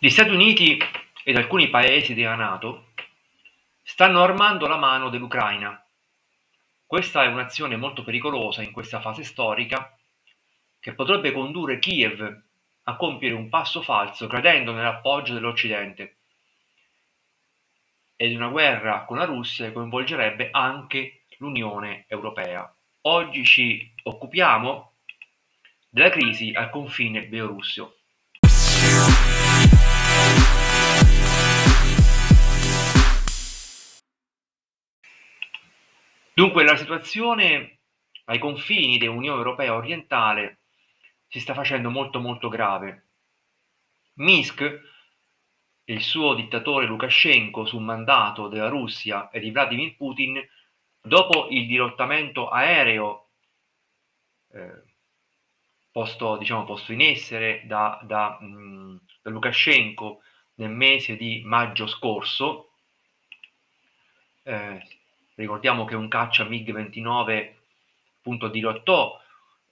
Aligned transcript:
Gli 0.00 0.10
Stati 0.10 0.30
Uniti 0.30 0.78
ed 1.24 1.36
alcuni 1.36 1.70
paesi 1.70 2.14
della 2.14 2.36
NATO 2.36 2.92
stanno 3.82 4.22
armando 4.22 4.68
la 4.68 4.76
mano 4.76 5.08
dell'Ucraina. 5.08 5.84
Questa 6.86 7.24
è 7.24 7.26
un'azione 7.26 7.74
molto 7.74 8.04
pericolosa 8.04 8.62
in 8.62 8.70
questa 8.70 9.00
fase 9.00 9.24
storica 9.24 9.98
che 10.78 10.94
potrebbe 10.94 11.32
condurre 11.32 11.80
Kiev 11.80 12.42
a 12.84 12.94
compiere 12.94 13.34
un 13.34 13.48
passo 13.48 13.82
falso 13.82 14.28
credendo 14.28 14.70
nell'appoggio 14.72 15.34
dell'Occidente. 15.34 16.18
Ed 18.14 18.36
una 18.36 18.50
guerra 18.50 19.04
con 19.04 19.16
la 19.16 19.24
Russia 19.24 19.72
coinvolgerebbe 19.72 20.50
anche 20.52 21.24
l'Unione 21.38 22.04
Europea. 22.06 22.72
Oggi 23.00 23.44
ci 23.44 23.94
occupiamo 24.04 24.92
della 25.88 26.10
crisi 26.10 26.52
al 26.54 26.70
confine 26.70 27.24
bielorusso. 27.24 27.97
Dunque 36.38 36.62
la 36.62 36.76
situazione 36.76 37.80
ai 38.26 38.38
confini 38.38 38.96
dell'Unione 38.96 39.38
Europea 39.38 39.74
orientale 39.74 40.60
si 41.26 41.40
sta 41.40 41.52
facendo 41.52 41.90
molto 41.90 42.20
molto 42.20 42.48
grave. 42.48 43.08
Minsk 44.18 44.60
e 44.60 45.92
il 45.92 46.00
suo 46.00 46.34
dittatore 46.34 46.86
Lukashenko 46.86 47.66
su 47.66 47.80
mandato 47.80 48.46
della 48.46 48.68
Russia 48.68 49.30
e 49.30 49.40
di 49.40 49.50
Vladimir 49.50 49.96
Putin 49.96 50.40
dopo 51.00 51.48
il 51.50 51.66
dirottamento 51.66 52.48
aereo 52.48 53.30
eh, 54.52 54.82
posto, 55.90 56.36
diciamo, 56.36 56.64
posto 56.64 56.92
in 56.92 57.00
essere 57.00 57.62
da, 57.66 57.98
da, 58.04 58.38
mh, 58.40 59.00
da 59.22 59.30
Lukashenko 59.30 60.22
nel 60.54 60.70
mese 60.70 61.16
di 61.16 61.42
maggio 61.44 61.88
scorso 61.88 62.74
eh, 64.44 64.86
ricordiamo 65.38 65.84
che 65.84 65.94
un 65.94 66.08
caccia 66.08 66.44
MiG-29 66.44 67.54
appunto 68.18 68.48
dirottò 68.48 69.18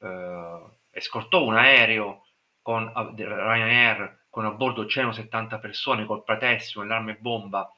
eh, 0.00 0.60
e 0.90 1.00
un 1.44 1.56
aereo 1.56 2.24
con 2.62 2.90
Ryanair 3.16 4.26
con 4.30 4.44
a 4.44 4.50
bordo 4.50 4.86
170 4.86 5.58
persone 5.58 6.04
col 6.04 6.22
pretessio 6.22 6.82
e 6.82 6.86
l'arma 6.86 7.10
e 7.10 7.16
bomba 7.16 7.68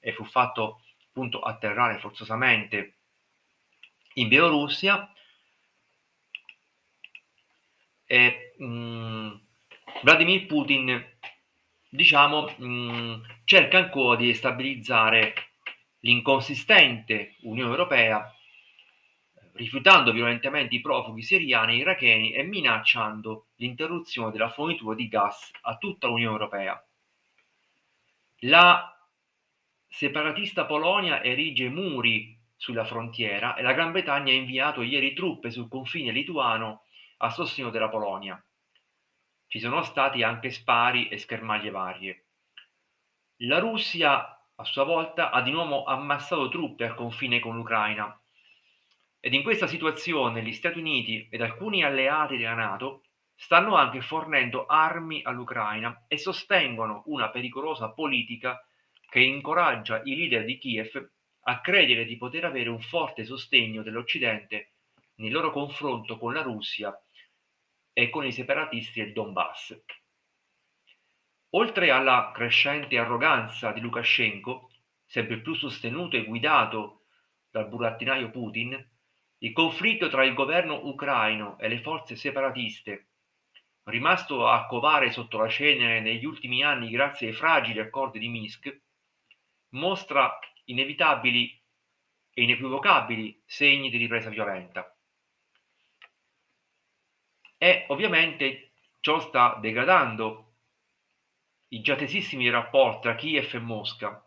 e 0.00 0.12
fu 0.12 0.24
fatto 0.24 0.80
appunto 1.08 1.40
atterrare 1.40 1.98
forzosamente 1.98 2.94
in 4.14 4.28
Bielorussia. 4.28 5.12
E 8.06 8.54
mh, 8.58 8.64
mm, 8.64 9.32
Vladimir 10.02 10.46
Putin 10.46 11.04
diciamo 11.88 12.52
mh, 12.56 12.66
mm, 12.66 13.22
cerca 13.44 13.78
ancora 13.78 14.16
di 14.16 14.32
stabilizzare 14.34 15.53
l'inconsistente 16.04 17.36
Unione 17.42 17.70
Europea, 17.70 18.30
rifiutando 19.52 20.12
violentemente 20.12 20.74
i 20.74 20.80
profughi 20.80 21.22
siriani 21.22 21.74
e 21.74 21.76
iracheni 21.78 22.32
e 22.32 22.42
minacciando 22.42 23.48
l'interruzione 23.56 24.30
della 24.30 24.50
fornitura 24.50 24.94
di 24.94 25.08
gas 25.08 25.50
a 25.62 25.76
tutta 25.76 26.06
l'Unione 26.06 26.32
Europea. 26.32 26.86
La 28.40 28.90
separatista 29.88 30.66
Polonia 30.66 31.22
erige 31.22 31.68
muri 31.68 32.38
sulla 32.56 32.84
frontiera 32.84 33.54
e 33.54 33.62
la 33.62 33.72
Gran 33.72 33.92
Bretagna 33.92 34.32
ha 34.32 34.36
inviato 34.36 34.82
ieri 34.82 35.14
truppe 35.14 35.50
sul 35.50 35.68
confine 35.68 36.12
lituano 36.12 36.82
a 37.18 37.30
sostegno 37.30 37.70
della 37.70 37.88
Polonia. 37.88 38.42
Ci 39.46 39.58
sono 39.58 39.82
stati 39.82 40.22
anche 40.22 40.50
spari 40.50 41.08
e 41.08 41.16
schermaglie 41.16 41.70
varie. 41.70 42.24
La 43.38 43.58
Russia 43.58 44.33
a 44.56 44.64
sua 44.64 44.84
volta 44.84 45.30
ha 45.30 45.42
di 45.42 45.50
nuovo 45.50 45.84
ammassato 45.84 46.48
truppe 46.48 46.84
al 46.84 46.94
confine 46.94 47.40
con 47.40 47.56
l'Ucraina. 47.56 48.16
Ed 49.18 49.34
in 49.34 49.42
questa 49.42 49.66
situazione 49.66 50.42
gli 50.42 50.52
Stati 50.52 50.78
Uniti 50.78 51.26
ed 51.30 51.40
alcuni 51.40 51.82
alleati 51.82 52.36
della 52.36 52.54
Nato 52.54 53.04
stanno 53.34 53.74
anche 53.74 54.00
fornendo 54.00 54.66
armi 54.66 55.22
all'Ucraina 55.24 56.04
e 56.06 56.18
sostengono 56.18 57.02
una 57.06 57.30
pericolosa 57.30 57.90
politica 57.90 58.64
che 59.08 59.20
incoraggia 59.20 60.02
i 60.04 60.14
leader 60.14 60.44
di 60.44 60.58
Kiev 60.58 61.10
a 61.46 61.60
credere 61.60 62.04
di 62.04 62.16
poter 62.16 62.44
avere 62.44 62.68
un 62.68 62.80
forte 62.80 63.24
sostegno 63.24 63.82
dell'Occidente 63.82 64.74
nel 65.16 65.32
loro 65.32 65.50
confronto 65.50 66.16
con 66.16 66.32
la 66.32 66.42
Russia 66.42 66.96
e 67.92 68.08
con 68.08 68.24
i 68.24 68.32
separatisti 68.32 69.00
del 69.00 69.12
Donbass. 69.12 69.82
Oltre 71.56 71.90
alla 71.90 72.32
crescente 72.34 72.98
arroganza 72.98 73.70
di 73.70 73.80
Lukashenko, 73.80 74.72
sempre 75.04 75.38
più 75.38 75.54
sostenuto 75.54 76.16
e 76.16 76.24
guidato 76.24 77.04
dal 77.48 77.68
burattinaio 77.68 78.30
Putin, 78.30 78.90
il 79.38 79.52
conflitto 79.52 80.08
tra 80.08 80.24
il 80.24 80.34
governo 80.34 80.84
ucraino 80.86 81.56
e 81.60 81.68
le 81.68 81.80
forze 81.80 82.16
separatiste, 82.16 83.10
rimasto 83.84 84.48
a 84.48 84.66
covare 84.66 85.12
sotto 85.12 85.38
la 85.38 85.48
cenere 85.48 86.00
negli 86.00 86.24
ultimi 86.24 86.64
anni 86.64 86.90
grazie 86.90 87.28
ai 87.28 87.34
fragili 87.34 87.78
accordi 87.78 88.18
di 88.18 88.28
Minsk, 88.28 88.80
mostra 89.70 90.36
inevitabili 90.64 91.62
e 92.30 92.42
inequivocabili 92.42 93.42
segni 93.46 93.90
di 93.90 93.96
ripresa 93.96 94.28
violenta. 94.28 94.92
E 97.56 97.84
ovviamente 97.88 98.72
ciò 98.98 99.20
sta 99.20 99.56
degradando 99.60 100.43
già 101.80 101.96
tesissimi 101.96 102.50
rapporti 102.50 103.02
tra 103.02 103.14
Kiev 103.14 103.54
e 103.54 103.58
Mosca. 103.58 104.24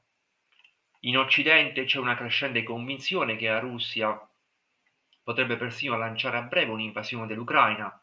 In 1.01 1.17
Occidente 1.17 1.85
c'è 1.85 1.99
una 1.99 2.15
crescente 2.15 2.63
convinzione 2.63 3.35
che 3.35 3.47
la 3.47 3.59
Russia 3.59 4.19
potrebbe 5.23 5.57
persino 5.57 5.97
lanciare 5.97 6.37
a 6.37 6.41
breve 6.41 6.71
un'invasione 6.71 7.27
dell'Ucraina. 7.27 8.01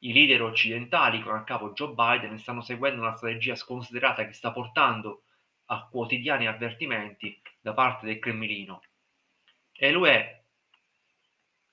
I 0.00 0.12
leader 0.12 0.42
occidentali, 0.42 1.22
con 1.22 1.34
a 1.34 1.44
capo 1.44 1.72
Joe 1.72 1.94
Biden, 1.94 2.38
stanno 2.38 2.60
seguendo 2.60 3.00
una 3.00 3.16
strategia 3.16 3.54
sconsiderata 3.54 4.26
che 4.26 4.32
sta 4.32 4.52
portando 4.52 5.22
a 5.66 5.86
quotidiani 5.90 6.46
avvertimenti 6.46 7.40
da 7.60 7.72
parte 7.72 8.06
del 8.06 8.18
Cremlino. 8.18 8.82
E 9.72 9.90
l'UE, 9.90 10.44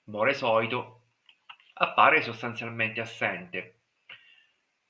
more 0.05 0.33
solito, 0.33 1.01
appare 1.73 2.21
sostanzialmente 2.21 3.01
assente. 3.01 3.72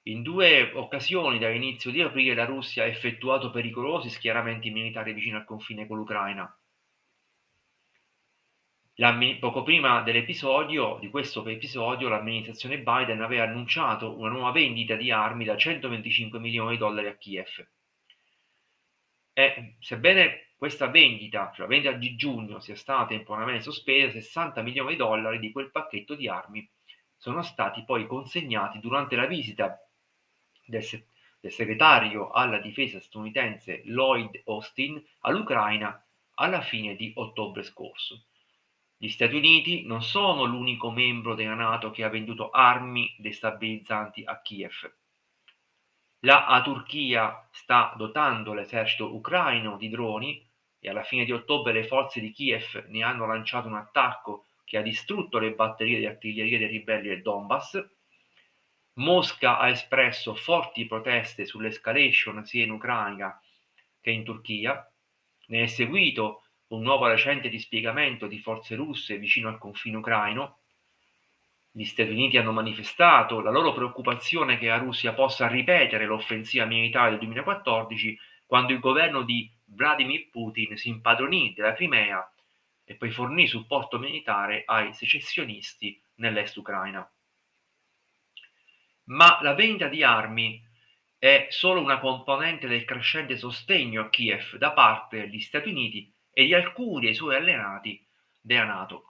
In 0.08 0.22
due 0.22 0.74
occasioni 0.74 1.40
dall'inizio 1.40 1.90
di 1.90 2.02
aprile 2.02 2.36
la 2.36 2.44
Russia 2.44 2.84
ha 2.84 2.88
effettuato 2.88 3.52
pericolosi 3.52 4.09
schieramenti 4.09 4.69
militari 4.69 5.14
vicino 5.14 5.38
al 5.38 5.46
confine 5.46 5.88
con 5.88 5.96
l'Ucraina. 5.97 6.59
poco 9.40 9.64
prima 9.64 10.02
dell'episodio, 10.02 10.97
di 11.00 11.09
questo 11.09 11.46
episodio, 11.47 12.09
l'amministrazione 12.09 12.80
Biden 12.80 13.22
aveva 13.22 13.44
annunciato 13.46 14.18
una 14.18 14.30
nuova 14.30 14.52
vendita 14.52 14.96
di 14.96 15.09
armi 15.09 15.46
da 15.46 15.56
125 15.56 16.38
milioni 16.38 16.72
di 16.72 16.78
dollari 16.80 17.08
a 17.08 17.16
Kiev. 17.16 17.66
E 19.31 19.78
sebbene 19.80 20.50
questa 20.58 20.88
vendita, 20.88 21.50
cioè 21.56 21.62
la 21.62 21.68
vendita 21.68 21.91
di 21.94 22.16
giugno, 22.18 22.59
sia 22.59 22.75
stata 22.75 23.06
temporaneamente 23.06 23.64
sospesa, 23.64 24.20
60 24.20 24.62
milioni 24.64 24.91
di 24.91 24.97
dollari 24.97 25.40
di 25.40 25.53
quel 25.53 25.72
pacchetto 25.72 26.14
di 26.14 26.28
armi 26.28 26.70
sono 27.16 27.41
stati 27.41 27.85
poi 27.85 28.06
consegnati 28.06 28.81
durante 28.81 29.16
la 29.16 29.25
visita 29.25 29.78
del, 30.66 30.84
del 31.40 31.51
segretario 31.51 32.31
alla 32.31 32.59
difesa 32.59 33.00
statunitense 33.00 33.81
Lloyd 33.85 34.41
Austin 34.46 35.03
all'Ucraina 35.22 36.03
alla 36.35 36.62
fine 36.62 36.96
di 36.96 37.12
ottobre 37.16 37.63
scorso. 37.63 38.25
Gli 38.97 39.09
Stati 39.09 39.35
Uniti 39.35 39.85
non 39.85 40.02
sono 40.02 40.46
l'unico 40.46 40.90
membro 40.90 41.35
della 41.35 41.55
Nato 41.55 41.91
che 41.91 42.03
ha 42.03 42.09
venduto 42.09 42.49
armi 42.49 43.14
destabilizzanti 43.17 44.23
a 44.23 44.40
Kiev. 44.41 44.93
La 46.20 46.61
Turchia 46.64 47.46
sta 47.52 47.93
dotando 47.97 48.53
l'esercito 48.53 49.14
ucraino 49.14 49.76
di 49.76 49.90
droni 49.90 50.49
e 50.79 50.90
alla 50.90 51.03
fine 51.03 51.26
di 51.26 51.34
ottobre 51.34 51.73
le 51.73 51.85
forze 51.85 52.22
di 52.22 52.32
Kiev 52.32 52.85
ne 52.88 53.03
hanno 53.03 53.26
lanciato 53.26 53.67
un 53.67 53.76
attacco 53.76 54.46
che 54.64 54.78
ha 54.78 54.82
distrutto 54.82 55.38
le 55.38 55.52
batterie 55.52 55.99
di 55.99 56.05
artiglieria 56.05 56.58
dei 56.58 56.67
ribelli 56.67 57.09
del 57.09 57.22
Donbass 57.22 57.85
Mosca 58.95 59.57
ha 59.57 59.69
espresso 59.69 60.35
forti 60.35 60.85
proteste 60.85 61.45
sull'escalation 61.45 62.45
sia 62.45 62.63
in 62.63 62.69
Ucraina 62.69 63.41
che 63.99 64.11
in 64.11 64.23
Turchia. 64.23 64.87
Ne 65.47 65.63
è 65.63 65.66
seguito 65.66 66.43
un 66.67 66.84
nuovo 66.84 67.07
recente 67.07 67.49
dispiegamento 67.49 68.28
di 68.28 68.37
forze 68.37 68.75
russe 68.75 69.17
vicino 69.17 69.49
al 69.49 69.57
confine 69.57 69.97
ucraino. 69.97 70.59
Gli 71.72 71.85
Stati 71.85 72.11
Uniti 72.11 72.37
hanno 72.37 72.51
manifestato 72.51 73.40
la 73.40 73.49
loro 73.49 73.73
preoccupazione 73.73 74.59
che 74.59 74.67
la 74.67 74.78
Russia 74.78 75.13
possa 75.13 75.47
ripetere 75.47 76.05
l'offensiva 76.05 76.66
militare 76.66 77.11
del 77.11 77.19
2014 77.19 78.19
quando 78.45 78.73
il 78.73 78.79
governo 78.79 79.23
di 79.23 79.51
Vladimir 79.66 80.29
Putin 80.29 80.78
si 80.78 80.90
impadronì 80.90 81.53
della 81.55 81.73
Crimea 81.73 82.31
e 82.84 82.93
poi 82.93 83.09
fornì 83.09 83.47
supporto 83.47 83.97
militare 83.97 84.63
ai 84.67 84.93
secessionisti 84.93 85.99
nell'est 86.16 86.55
Ucraina 86.57 87.09
ma 89.05 89.40
la 89.41 89.53
vendita 89.53 89.88
di 89.88 90.03
armi 90.03 90.61
è 91.17 91.47
solo 91.50 91.82
una 91.82 92.00
componente 92.00 92.67
del 92.67 92.85
crescente 92.85 93.38
sostegno 93.38 94.02
a 94.02 94.09
Kiev 94.09 94.58
da 94.58 94.72
parte 94.72 95.22
degli 95.22 95.40
Stati 95.40 95.70
Uniti 95.70 96.14
e 96.32 96.46
di 96.46 96.53
alcuni 96.53 97.05
dei 97.05 97.16
suoi 97.16 97.35
alleati 97.35 98.05
della 98.40 98.66
Nato. 98.66 99.08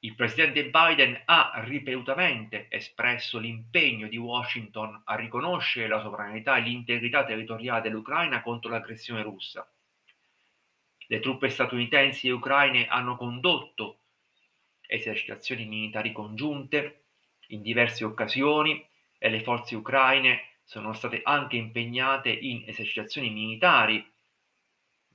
Il 0.00 0.14
presidente 0.14 0.70
Biden 0.70 1.22
ha 1.24 1.60
ripetutamente 1.64 2.68
espresso 2.70 3.38
l'impegno 3.38 4.06
di 4.06 4.16
Washington 4.16 5.02
a 5.04 5.16
riconoscere 5.16 5.88
la 5.88 6.00
sovranità 6.00 6.56
e 6.56 6.60
l'integrità 6.60 7.24
territoriale 7.24 7.82
dell'Ucraina 7.82 8.40
contro 8.40 8.70
l'aggressione 8.70 9.22
russa. 9.22 9.68
Le 11.08 11.20
truppe 11.20 11.48
statunitensi 11.48 12.28
e 12.28 12.32
ucraine 12.32 12.86
hanno 12.86 13.16
condotto 13.16 14.02
esercitazioni 14.86 15.66
militari 15.66 16.12
congiunte 16.12 17.06
in 17.48 17.62
diverse 17.62 18.04
occasioni 18.04 18.87
e 19.18 19.28
le 19.28 19.42
forze 19.42 19.74
ucraine 19.74 20.58
sono 20.64 20.92
state 20.92 21.20
anche 21.24 21.56
impegnate 21.56 22.30
in 22.30 22.62
esercitazioni 22.66 23.30
militari 23.30 24.04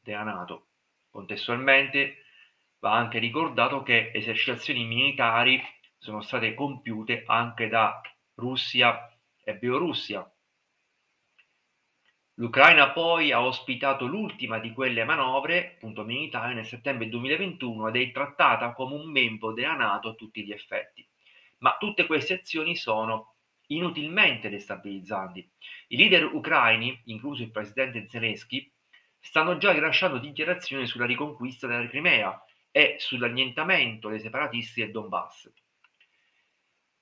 della 0.02 0.24
Nato. 0.24 0.68
Contestualmente 1.10 2.24
va 2.80 2.94
anche 2.94 3.20
ricordato 3.20 3.82
che 3.82 4.12
esercitazioni 4.14 4.84
militari 4.84 5.62
sono 5.98 6.22
state 6.22 6.54
compiute 6.54 7.24
anche 7.26 7.70
da 7.70 8.02
Russia 8.36 9.10
e 9.44 9.56
Bielorussia. 9.56 10.30
L'Ucraina 12.38 12.90
poi 12.90 13.32
ha 13.32 13.46
ospitato 13.46 14.08
l'ultima 14.08 14.58
di 14.58 14.74
quelle 14.74 15.04
manovre, 15.04 15.76
appunto 15.76 16.04
militari, 16.04 16.56
nel 16.56 16.66
settembre 16.66 17.08
2021 17.08 17.90
ed 17.90 17.96
è 17.96 18.12
trattata 18.12 18.74
come 18.74 18.96
un 18.96 19.12
membro 19.12 19.54
della 19.54 19.76
Nato 19.76 20.10
a 20.10 20.14
tutti 20.16 20.44
gli 20.44 20.52
effetti. 20.52 21.08
Ma 21.60 21.78
tutte 21.78 22.08
queste 22.08 22.34
azioni 22.34 22.76
sono 22.76 23.33
inutilmente 23.68 24.50
destabilizzanti. 24.50 25.50
I 25.88 25.98
leader 25.98 26.26
ucraini, 26.26 27.02
incluso 27.06 27.44
il 27.44 27.52
presidente 27.52 28.08
Zelensky, 28.08 28.72
stanno 29.20 29.58
già 29.58 29.72
rilasciando 29.72 30.18
dichiarazioni 30.18 30.86
sulla 30.86 31.06
riconquista 31.06 31.66
della 31.68 31.88
Crimea 31.88 32.44
e 32.72 32.98
sull'annientamento 33.00 34.10
dei 34.10 34.20
separatisti 34.20 34.82
del 34.82 34.92
Donbass. 34.92 35.52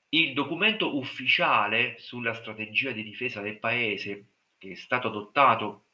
Il 0.09 0.33
documento 0.33 0.97
ufficiale 0.97 1.95
sulla 1.97 2.33
strategia 2.33 2.91
di 2.91 3.01
difesa 3.01 3.41
del 3.41 3.59
paese, 3.59 4.25
che 4.57 4.71
è 4.71 4.75
stato 4.75 5.07
adottato 5.07 5.85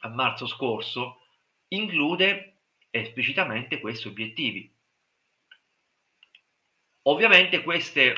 a 0.00 0.08
marzo 0.08 0.46
scorso, 0.46 1.22
include 1.68 2.62
esplicitamente 2.90 3.80
questi 3.80 4.08
obiettivi. 4.08 4.70
Ovviamente 7.02 7.62
queste 7.62 8.14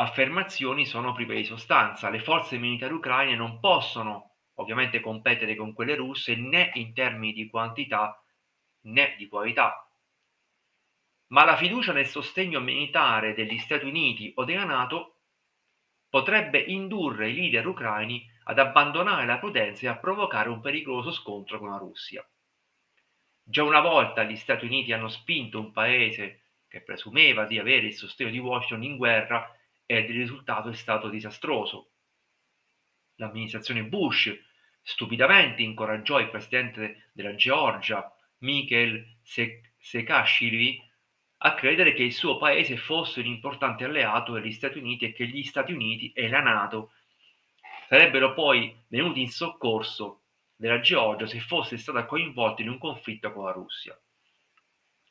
affermazioni 0.00 0.86
sono 0.86 1.12
prive 1.12 1.34
di 1.34 1.44
sostanza. 1.44 2.08
Le 2.08 2.20
forze 2.20 2.56
militari 2.56 2.94
ucraine 2.94 3.36
non 3.36 3.60
possono 3.60 4.36
ovviamente 4.54 5.00
competere 5.00 5.54
con 5.54 5.72
quelle 5.74 5.94
russe 5.94 6.34
né 6.36 6.70
in 6.74 6.94
termini 6.94 7.32
di 7.32 7.48
quantità 7.48 8.22
né 8.82 9.14
di 9.18 9.28
qualità. 9.28 9.86
Ma 11.28 11.44
la 11.44 11.56
fiducia 11.56 11.92
nel 11.92 12.06
sostegno 12.06 12.60
militare 12.60 13.34
degli 13.34 13.58
Stati 13.58 13.84
Uniti 13.84 14.32
o 14.36 14.44
della 14.44 14.64
Nato 14.64 15.18
potrebbe 16.08 16.58
indurre 16.58 17.28
i 17.28 17.34
leader 17.34 17.66
ucraini 17.66 18.28
ad 18.44 18.58
abbandonare 18.58 19.26
la 19.26 19.38
prudenza 19.38 19.86
e 19.86 19.88
a 19.90 19.98
provocare 19.98 20.48
un 20.48 20.60
pericoloso 20.60 21.12
scontro 21.12 21.58
con 21.58 21.70
la 21.70 21.76
Russia. 21.76 22.26
Già 23.42 23.62
una 23.62 23.80
volta 23.80 24.24
gli 24.24 24.36
Stati 24.36 24.64
Uniti 24.64 24.92
hanno 24.92 25.08
spinto 25.08 25.60
un 25.60 25.72
paese 25.72 26.54
che 26.66 26.82
presumeva 26.82 27.44
di 27.44 27.58
avere 27.58 27.86
il 27.86 27.94
sostegno 27.94 28.30
di 28.30 28.38
Washington 28.38 28.82
in 28.82 28.96
guerra 28.96 29.54
ed 29.90 30.08
il 30.08 30.18
risultato 30.18 30.68
è 30.68 30.74
stato 30.74 31.08
disastroso. 31.08 31.90
L'amministrazione 33.16 33.82
Bush 33.82 34.32
stupidamente 34.82 35.62
incoraggiò 35.62 36.20
il 36.20 36.30
presidente 36.30 37.10
della 37.12 37.34
Georgia, 37.34 38.08
Mikhail 38.38 39.16
Saakashvili, 39.78 40.80
a 41.38 41.54
credere 41.54 41.92
che 41.92 42.04
il 42.04 42.12
suo 42.12 42.38
paese 42.38 42.76
fosse 42.76 43.18
un 43.18 43.26
importante 43.26 43.82
alleato 43.82 44.32
degli 44.34 44.52
Stati 44.52 44.78
Uniti 44.78 45.06
e 45.06 45.12
che 45.12 45.26
gli 45.26 45.42
Stati 45.42 45.72
Uniti 45.72 46.12
e 46.12 46.28
la 46.28 46.40
Nato 46.40 46.92
sarebbero 47.88 48.32
poi 48.32 48.72
venuti 48.86 49.20
in 49.20 49.28
soccorso 49.28 50.20
della 50.54 50.78
Georgia 50.78 51.26
se 51.26 51.40
fosse 51.40 51.76
stata 51.76 52.04
coinvolta 52.04 52.62
in 52.62 52.68
un 52.68 52.78
conflitto 52.78 53.32
con 53.32 53.44
la 53.44 53.50
Russia. 53.50 54.00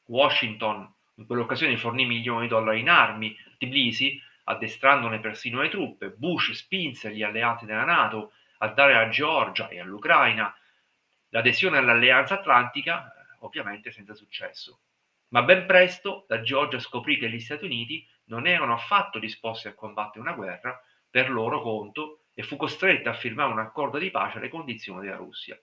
Washington 0.06 0.90
in 1.16 1.26
quell'occasione 1.26 1.76
fornì 1.76 2.06
milioni 2.06 2.44
di 2.44 2.48
dollari 2.48 2.80
in 2.80 2.88
armi, 2.88 3.36
Tbilisi 3.58 4.28
addestrandone 4.50 5.20
persino 5.20 5.62
le 5.62 5.70
truppe. 5.70 6.10
Bush 6.10 6.52
spinse 6.52 7.14
gli 7.14 7.24
alleati 7.24 7.66
della 7.66 7.86
Nato 7.86 8.34
a 8.60 8.68
dare 8.70 8.96
alla 8.96 9.10
Georgia 9.10 9.68
e 9.70 9.80
all'Ucraina 9.80 10.54
l'adesione 11.30 11.78
all'Alleanza 11.78 12.36
Atlantica, 12.36 13.14
ovviamente 13.40 13.92
senza 13.92 14.16
successo. 14.16 14.82
Ma 15.30 15.44
ben 15.44 15.68
presto 15.68 16.26
la 16.28 16.42
Georgia 16.42 16.80
scoprì 16.80 17.18
che 17.20 17.30
gli 17.30 17.40
Stati 17.40 17.66
Uniti 17.66 18.06
non 18.26 18.48
erano 18.48 18.74
affatto 18.74 19.20
disposti 19.20 19.68
a 19.68 19.76
combattere 19.76 20.22
una 20.22 20.34
guerra 20.34 20.82
per 21.10 21.30
loro 21.30 21.62
conto 21.62 22.24
e 22.34 22.42
fu 22.42 22.56
costretta 22.56 23.12
a 23.12 23.16
firmare 23.16 23.52
un 23.52 23.60
accordo 23.60 24.00
di 24.00 24.10
pace 24.10 24.40
alle 24.40 24.50
condizioni 24.50 25.02
della 25.02 25.18
Russia. 25.18 25.60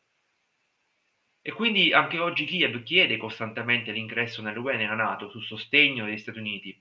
E 1.42 1.52
quindi 1.52 1.92
anche 1.92 2.18
oggi 2.18 2.44
Kiev 2.44 2.82
chiede 2.82 3.16
costantemente 3.16 3.90
l'ingresso 3.90 4.42
nell'UE 4.42 4.74
e 4.74 4.76
nella 4.76 4.94
Nato 4.94 5.28
su 5.28 5.40
sostegno 5.40 6.04
degli 6.04 6.18
Stati 6.18 6.38
Uniti, 6.38 6.80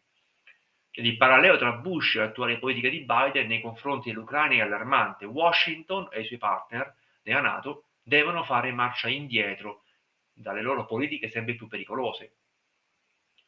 il 1.03 1.18
parallelo 1.18 1.57
tra 1.57 1.74
Bush 1.74 2.15
e 2.15 2.19
l'attuale 2.19 2.57
politica 2.57 2.89
di 2.89 3.01
Biden 3.01 3.47
nei 3.47 3.62
confronti 3.62 4.09
dell'Ucraina 4.09 4.56
è 4.56 4.62
allarmante. 4.62 5.25
Washington 5.25 6.07
e 6.12 6.21
i 6.21 6.25
suoi 6.25 6.38
partner 6.38 6.95
della 7.21 7.42
Nato 7.42 7.86
devono 8.01 8.44
fare 8.44 8.71
marcia 8.71 9.09
indietro 9.09 9.83
dalle 10.31 10.62
loro 10.62 10.86
politiche 10.86 11.30
sempre 11.30 11.56
più 11.56 11.68
pericolose. 11.68 12.36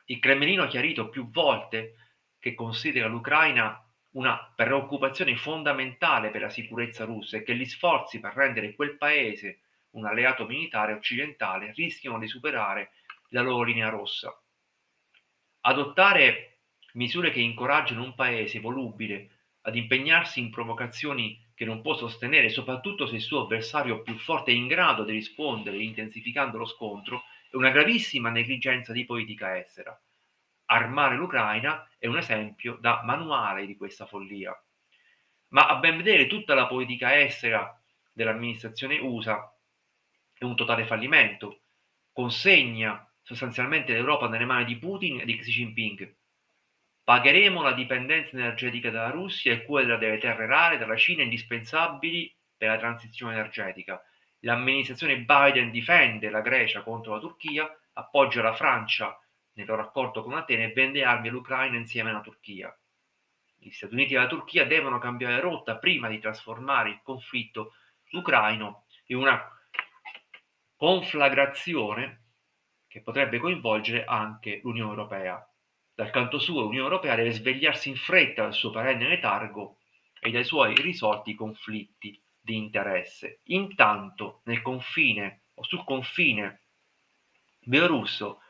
Il 0.05 0.19
Cremlino 0.19 0.63
ha 0.63 0.67
chiarito 0.67 1.09
più 1.09 1.29
volte 1.29 1.95
che 2.39 2.53
considera 2.53 3.07
l'Ucraina 3.07 3.81
una 4.11 4.51
preoccupazione 4.55 5.35
fondamentale 5.35 6.29
per 6.31 6.41
la 6.41 6.50
sicurezza 6.50 7.05
russa 7.05 7.38
e 7.38 7.43
che 7.43 7.55
gli 7.55 7.65
sforzi 7.65 8.19
per 8.19 8.33
rendere 8.33 8.73
quel 8.73 8.97
paese 8.97 9.59
un 9.91 10.05
alleato 10.05 10.45
militare 10.45 10.93
occidentale 10.93 11.71
rischiano 11.73 12.17
di 12.19 12.27
superare 12.27 12.91
la 13.29 13.41
loro 13.41 13.63
linea 13.63 13.89
rossa. 13.89 14.38
Adottare 15.61 16.56
misure 16.94 17.32
che 17.32 17.39
incoraggiano 17.39 18.03
un 18.03 18.15
paese 18.15 18.60
volubile 18.60 19.29
ad 19.62 19.75
impegnarsi 19.75 20.39
in 20.39 20.50
provocazioni 20.50 21.46
che 21.53 21.65
non 21.65 21.82
può 21.82 21.96
sostenere, 21.96 22.50
soprattutto 22.50 23.06
se 23.06 23.15
il 23.15 23.22
suo 23.22 23.41
avversario 23.41 24.01
più 24.01 24.17
forte 24.17 24.51
è 24.51 24.53
in 24.53 24.67
grado 24.67 25.03
di 25.03 25.12
rispondere 25.12 25.77
intensificando 25.77 26.58
lo 26.58 26.65
scontro, 26.65 27.24
è 27.50 27.56
una 27.56 27.72
gravissima 27.72 28.29
negligenza 28.29 28.94
di 28.94 29.06
politica 29.06 29.58
estera. 29.58 30.00
Armare 30.70 31.15
l'Ucraina 31.15 31.89
è 31.98 32.08
un 32.08 32.17
esempio 32.17 32.77
da 32.79 33.01
manuale 33.03 33.65
di 33.65 33.75
questa 33.75 34.06
follia. 34.06 34.56
Ma 35.50 35.67
a 35.67 35.75
ben 35.77 35.98
vedere 35.98 36.27
tutta 36.27 36.53
la 36.53 36.67
politica 36.67 37.20
estera 37.20 37.77
dell'amministrazione 38.12 39.00
USA 39.00 39.53
è 40.34 40.44
un 40.44 40.56
totale 40.56 40.86
fallimento. 40.86 41.62
Consegna 42.12 43.10
sostanzialmente 43.22 43.94
l'Europa 43.94 44.27
nelle 44.27 44.46
mani 44.46 44.65
di 44.65 44.77
Putin 44.77 45.20
e 45.22 45.25
di 45.25 45.38
Xi 45.38 45.51
Jinping 45.51 46.15
Pagheremo 47.07 47.61
la 47.61 47.71
dipendenza 47.71 48.35
energetica 48.35 48.89
dalla 48.89 49.11
Russia 49.11 49.53
e 49.53 49.63
quella 49.63 49.95
delle 49.95 50.17
terre 50.17 50.45
rare 50.45 50.77
dalla 50.77 50.97
Cina 50.97 51.23
indispensabili 51.23 52.35
per 52.57 52.67
la 52.67 52.77
transizione 52.77 53.31
energetica. 53.31 54.03
L'amministrazione 54.39 55.19
Biden 55.19 55.71
difende 55.71 56.29
la 56.29 56.41
Grecia 56.41 56.83
contro 56.83 57.13
la 57.13 57.21
Turchia, 57.21 57.65
appoggia 57.93 58.41
la 58.41 58.53
Francia 58.53 59.17
nel 59.53 59.65
loro 59.65 59.83
accordo 59.83 60.21
con 60.21 60.33
Atene 60.33 60.65
e 60.65 60.73
vende 60.73 61.05
armi 61.05 61.29
all'Ucraina 61.29 61.77
insieme 61.77 62.09
alla 62.09 62.19
Turchia. 62.19 62.77
Gli 63.55 63.69
Stati 63.69 63.93
Uniti 63.93 64.13
e 64.13 64.17
la 64.17 64.27
Turchia 64.27 64.65
devono 64.65 64.97
cambiare 64.99 65.39
rotta 65.39 65.77
prima 65.77 66.09
di 66.09 66.19
trasformare 66.19 66.89
il 66.89 66.99
conflitto 67.01 67.75
ucraino 68.11 68.83
in 69.05 69.15
una 69.15 69.49
conflagrazione 70.75 72.23
che 72.85 73.01
potrebbe 73.01 73.39
coinvolgere 73.39 74.03
anche 74.03 74.59
l'Unione 74.61 74.89
Europea. 74.89 75.49
Dal 75.98 76.12
canto 76.12 76.38
suo 76.38 76.62
l'Unione 76.62 76.84
Europea 76.84 77.16
deve 77.16 77.32
svegliarsi 77.32 77.89
in 77.89 77.96
fretta 77.96 78.44
dal 78.44 78.54
suo 78.54 78.70
perenne 78.70 79.08
letargo 79.08 79.80
e 80.20 80.30
dai 80.30 80.44
suoi 80.44 80.75
risolti 80.75 81.34
conflitti 81.34 82.22
di 82.39 82.56
interesse. 82.56 83.39
Intanto 83.46 84.42
nel 84.44 84.62
confine 84.62 85.46
o 85.56 85.63
sul 85.63 85.84
confine 85.84 86.66
bielorusso 87.62 88.44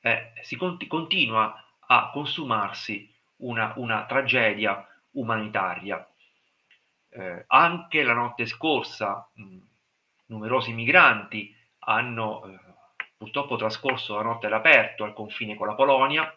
eh, 0.00 0.32
si 0.40 0.56
cont- 0.56 0.86
continua 0.86 1.62
a 1.80 2.08
consumarsi 2.10 3.14
una, 3.40 3.74
una 3.76 4.06
tragedia 4.06 4.82
umanitaria. 5.10 6.02
Eh, 7.10 7.44
anche 7.46 8.02
la 8.04 8.14
notte 8.14 8.46
scorsa 8.46 9.30
mh, 9.34 9.58
numerosi 10.28 10.72
migranti 10.72 11.54
hanno 11.80 12.46
eh, 12.46 12.58
purtroppo 13.18 13.56
trascorso 13.56 14.14
la 14.14 14.22
notte 14.22 14.46
all'aperto 14.46 15.04
al 15.04 15.12
confine 15.12 15.56
con 15.56 15.66
la 15.66 15.74
Polonia 15.74 16.34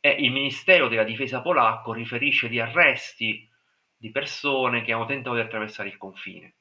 e 0.00 0.10
il 0.10 0.30
Ministero 0.30 0.88
della 0.88 1.04
Difesa 1.04 1.40
polacco 1.40 1.92
riferisce 1.92 2.48
di 2.48 2.60
arresti 2.60 3.48
di 3.96 4.10
persone 4.10 4.82
che 4.82 4.92
hanno 4.92 5.06
tentato 5.06 5.34
di 5.34 5.42
attraversare 5.42 5.88
il 5.88 5.96
confine. 5.96 6.54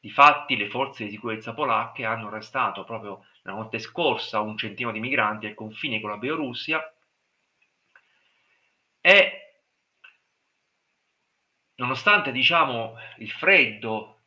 Difatti 0.00 0.56
le 0.56 0.68
forze 0.68 1.04
di 1.04 1.10
sicurezza 1.10 1.54
polacche 1.54 2.04
hanno 2.04 2.28
arrestato 2.28 2.84
proprio 2.84 3.26
la 3.42 3.52
notte 3.52 3.80
scorsa 3.80 4.40
un 4.40 4.56
centinaio 4.56 4.94
di 4.94 5.00
migranti 5.00 5.46
al 5.46 5.54
confine 5.54 6.00
con 6.00 6.10
la 6.10 6.18
Bielorussia 6.18 6.80
e 9.00 9.62
nonostante 11.76 12.30
diciamo 12.30 12.94
il 13.18 13.30
freddo 13.30 14.20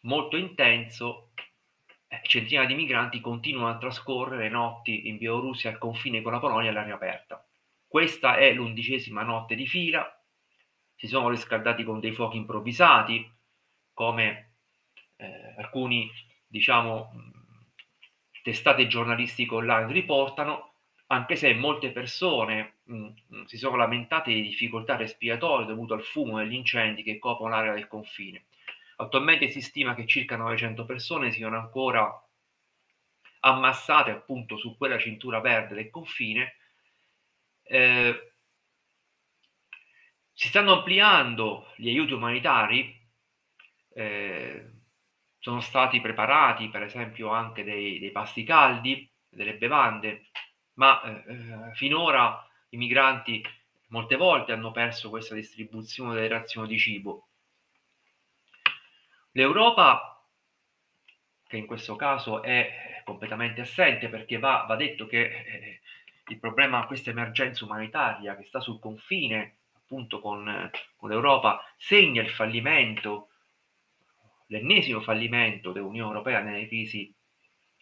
molto 0.00 0.36
intenso 0.36 1.23
centinaia 2.22 2.66
di 2.66 2.74
migranti 2.74 3.20
continuano 3.20 3.68
a 3.68 3.78
trascorrere 3.78 4.48
notti 4.48 5.08
in 5.08 5.18
Bielorussia 5.18 5.70
al 5.70 5.78
confine 5.78 6.22
con 6.22 6.32
la 6.32 6.38
Polonia 6.38 6.70
all'aria 6.70 6.94
aperta. 6.94 7.44
Questa 7.86 8.36
è 8.36 8.52
l'undicesima 8.52 9.22
notte 9.22 9.54
di 9.54 9.66
fila, 9.66 10.06
si 10.94 11.06
sono 11.06 11.28
riscaldati 11.28 11.84
con 11.84 12.00
dei 12.00 12.12
fuochi 12.12 12.36
improvvisati, 12.36 13.30
come 13.92 14.54
eh, 15.16 15.54
alcuni, 15.58 16.10
diciamo, 16.46 17.10
testate 18.42 18.86
giornalistiche 18.86 19.54
online 19.54 19.92
riportano, 19.92 20.72
anche 21.06 21.36
se 21.36 21.54
molte 21.54 21.90
persone 21.90 22.78
mh, 22.84 23.44
si 23.44 23.56
sono 23.56 23.76
lamentate 23.76 24.32
di 24.32 24.42
difficoltà 24.42 24.96
respiratorie 24.96 25.66
dovute 25.66 25.94
al 25.94 26.02
fumo 26.02 26.38
degli 26.38 26.54
incendi 26.54 27.02
che 27.02 27.18
coprono 27.18 27.54
l'area 27.54 27.74
del 27.74 27.86
confine. 27.86 28.46
Attualmente 28.96 29.48
si 29.50 29.60
stima 29.60 29.94
che 29.94 30.06
circa 30.06 30.36
900 30.36 30.84
persone 30.84 31.32
siano 31.32 31.56
ancora 31.56 32.10
ammassate 33.40 34.10
appunto 34.10 34.56
su 34.56 34.76
quella 34.76 34.98
cintura 34.98 35.40
verde 35.40 35.74
del 35.74 35.90
confine. 35.90 36.56
Eh, 37.62 38.32
si 40.32 40.48
stanno 40.48 40.78
ampliando 40.78 41.72
gli 41.76 41.88
aiuti 41.88 42.12
umanitari, 42.12 43.02
eh, 43.94 44.70
sono 45.38 45.60
stati 45.60 46.00
preparati 46.00 46.68
per 46.68 46.82
esempio 46.82 47.30
anche 47.30 47.64
dei, 47.64 47.98
dei 47.98 48.10
pasti 48.10 48.44
caldi, 48.44 49.10
delle 49.28 49.56
bevande, 49.56 50.30
ma 50.74 51.02
eh, 51.02 51.74
finora 51.74 52.48
i 52.70 52.76
migranti 52.76 53.44
molte 53.88 54.16
volte 54.16 54.52
hanno 54.52 54.70
perso 54.72 55.10
questa 55.10 55.34
distribuzione 55.34 56.14
delle 56.14 56.28
razioni 56.28 56.68
di 56.68 56.78
cibo 56.78 57.28
L'Europa, 59.36 60.24
che 61.46 61.56
in 61.56 61.66
questo 61.66 61.96
caso 61.96 62.40
è 62.40 63.02
completamente 63.04 63.62
assente 63.62 64.08
perché 64.08 64.38
va, 64.38 64.64
va 64.68 64.76
detto 64.76 65.06
che 65.06 65.22
eh, 65.22 65.80
il 66.28 66.38
problema, 66.38 66.86
questa 66.86 67.10
emergenza 67.10 67.64
umanitaria 67.64 68.36
che 68.36 68.44
sta 68.44 68.60
sul 68.60 68.78
confine 68.78 69.56
appunto 69.76 70.20
con, 70.20 70.70
con 70.94 71.10
l'Europa, 71.10 71.64
segna 71.76 72.22
il 72.22 72.30
fallimento, 72.30 73.30
l'ennesimo 74.46 75.00
fallimento 75.00 75.72
dell'Unione 75.72 76.12
Europea 76.12 76.40
nelle 76.40 76.68
crisi 76.68 77.12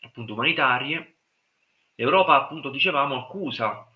appunto 0.01 0.33
umanitarie. 0.33 1.17
L'Europa, 1.97 2.35
appunto, 2.35 2.71
dicevamo, 2.71 3.25
accusa 3.25 3.87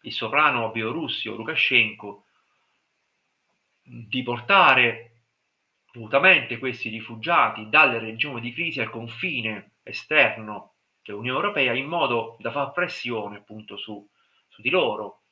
il 0.00 0.12
sovrano 0.12 0.70
bielorussio 0.70 1.34
Lukashenko 1.34 2.24
di 3.82 4.22
portare 4.22 5.07
volutamente 5.92 6.58
questi 6.58 6.88
rifugiati 6.88 7.68
dalle 7.68 7.98
regioni 7.98 8.40
di 8.40 8.52
crisi 8.52 8.80
al 8.80 8.90
confine 8.90 9.76
esterno 9.82 10.74
dell'Unione 11.02 11.38
Europea 11.38 11.74
in 11.74 11.86
modo 11.86 12.36
da 12.40 12.50
far 12.50 12.72
pressione 12.72 13.38
appunto 13.38 13.76
su, 13.76 14.06
su 14.48 14.60
di 14.60 14.70
loro. 14.70 15.22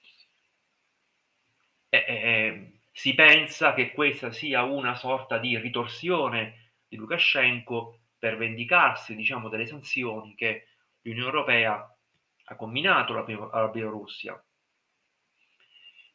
E, 1.88 2.04
e, 2.08 2.80
si 2.90 3.14
pensa 3.14 3.74
che 3.74 3.92
questa 3.92 4.32
sia 4.32 4.62
una 4.62 4.94
sorta 4.94 5.38
di 5.38 5.58
ritorsione 5.58 6.72
di 6.88 6.96
Lukashenko 6.96 8.00
per 8.18 8.38
vendicarsi 8.38 9.14
diciamo, 9.14 9.50
delle 9.50 9.66
sanzioni 9.66 10.34
che 10.34 10.68
l'Unione 11.02 11.26
Europea 11.26 11.96
ha 12.44 12.56
combinato 12.56 13.12
alla, 13.12 13.68
Bielorussia. 13.68 14.42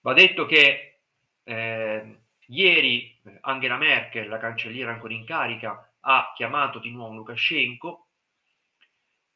Va 0.01 0.13
detto 0.13 0.47
che 0.47 1.01
eh, 1.43 2.21
Ieri 2.47 3.10
Angela 3.41 3.77
Merkel, 3.77 4.27
la 4.27 4.37
cancelliera 4.37 4.91
ancora 4.91 5.13
in 5.13 5.25
carica, 5.25 5.93
ha 6.01 6.31
chiamato 6.35 6.79
di 6.79 6.91
nuovo 6.91 7.15
Lukashenko. 7.15 8.07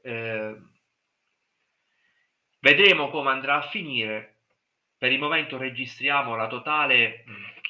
Eh, 0.01 0.55
vedremo 2.59 3.09
come 3.09 3.31
andrà 3.31 3.57
a 3.57 3.67
finire. 3.67 4.39
Per 4.97 5.11
il 5.11 5.19
momento 5.19 5.57
registriamo 5.57 6.35
la 6.35 6.47
totale 6.47 7.23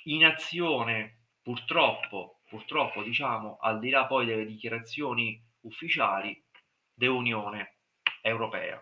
inazione, 0.03 1.27
purtroppo, 1.41 2.41
purtroppo 2.47 3.03
diciamo, 3.03 3.57
al 3.59 3.79
di 3.79 3.89
là 3.89 4.05
poi 4.05 4.25
delle 4.25 4.45
dichiarazioni 4.45 5.41
ufficiali 5.61 6.41
dell'Unione 6.93 7.77
Europea. 8.21 8.81